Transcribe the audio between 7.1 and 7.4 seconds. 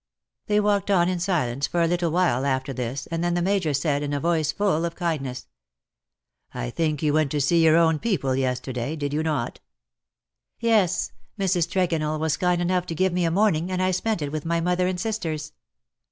went to